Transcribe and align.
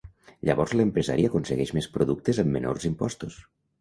Llavors 0.47 0.71
l'empresari 0.77 1.27
aconsegueix 1.29 1.73
més 1.81 1.91
productes 1.99 2.43
amb 2.45 2.57
menors 2.59 2.89
impostos. 2.91 3.39